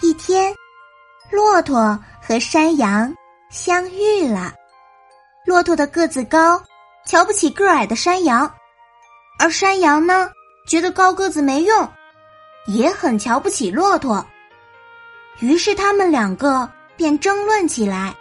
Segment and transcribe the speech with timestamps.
[0.00, 0.54] 一天，
[1.30, 3.14] 骆驼和山羊
[3.50, 4.52] 相遇了。
[5.46, 6.60] 骆驼的个子高，
[7.06, 8.46] 瞧不起个矮的山羊；
[9.38, 10.30] 而山羊呢，
[10.66, 11.88] 觉得高个子没用，
[12.66, 14.24] 也很瞧不起骆驼。
[15.40, 18.14] 于是他们两个便争论起来。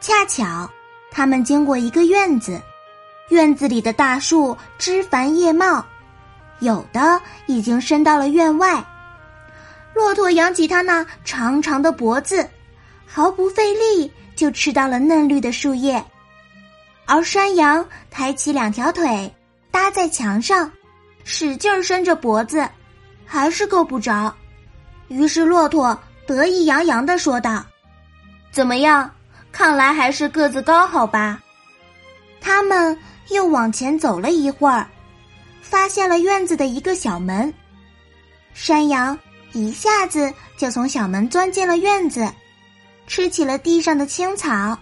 [0.00, 0.68] 恰巧，
[1.10, 2.60] 他们经过一个院子，
[3.28, 5.84] 院子里的大树枝繁叶茂，
[6.60, 8.82] 有的已经伸到了院外。
[9.94, 12.48] 骆驼扬起它那长长的脖子，
[13.06, 16.02] 毫不费力就吃到了嫩绿的树叶，
[17.06, 19.32] 而山羊抬起两条腿
[19.70, 20.70] 搭在墙上，
[21.24, 22.68] 使劲伸着脖子，
[23.26, 24.34] 还是够不着。
[25.08, 27.64] 于是骆驼得意洋洋的说道
[28.52, 29.10] ：“怎么样？
[29.52, 31.42] 看来还是个子高好吧？”
[32.40, 32.96] 他们
[33.30, 34.86] 又往前走了一会儿，
[35.60, 37.52] 发现了院子的一个小门，
[38.54, 39.18] 山羊。
[39.52, 42.30] 一下子就从小门钻进了院子，
[43.06, 44.78] 吃起了地上的青草。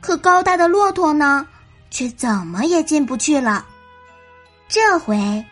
[0.00, 1.46] 可高大的骆驼呢，
[1.90, 3.66] 却怎么也进不去了。
[4.68, 5.44] 这回，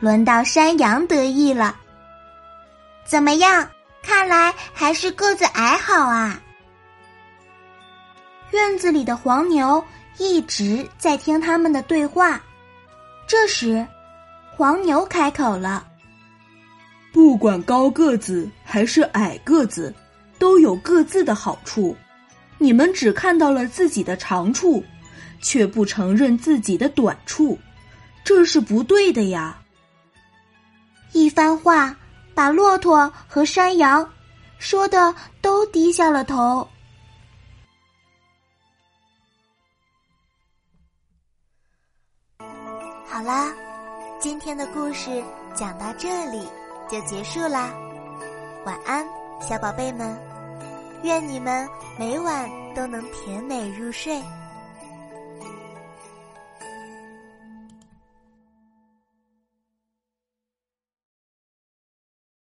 [0.00, 1.76] 轮到山羊得意了。
[3.04, 3.68] 怎么样？
[4.02, 6.40] 看来还是个子矮好啊！
[8.50, 9.84] 院子里的黄牛
[10.18, 12.40] 一直在听他们的对话。
[13.28, 13.86] 这时，
[14.56, 15.86] 黄牛开口了。
[17.12, 19.94] 不管高个子还是矮个子，
[20.38, 21.94] 都有各自的好处。
[22.58, 24.82] 你们只看到了自己的长处，
[25.40, 27.58] 却不承认自己的短处，
[28.24, 29.58] 这是不对的呀。
[31.12, 31.94] 一番话
[32.34, 34.08] 把骆驼和山羊
[34.58, 36.66] 说的都低下了头。
[43.04, 43.52] 好啦，
[44.18, 45.22] 今天的故事
[45.54, 46.40] 讲到这里。
[46.92, 47.72] 就结束啦，
[48.66, 49.02] 晚安，
[49.40, 50.14] 小宝贝们，
[51.02, 51.66] 愿你们
[51.98, 54.22] 每晚都能甜美入睡。